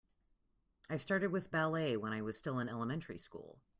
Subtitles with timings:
[0.89, 3.61] I started with ballet when I was still in elementary school.